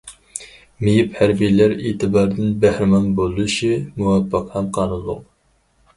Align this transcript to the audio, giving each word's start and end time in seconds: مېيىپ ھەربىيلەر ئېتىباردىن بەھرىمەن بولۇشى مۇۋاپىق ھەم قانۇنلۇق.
مېيىپ 0.87 1.19
ھەربىيلەر 1.19 1.75
ئېتىباردىن 1.89 2.49
بەھرىمەن 2.63 3.07
بولۇشى 3.21 3.73
مۇۋاپىق 4.01 4.53
ھەم 4.57 4.73
قانۇنلۇق. 4.79 5.25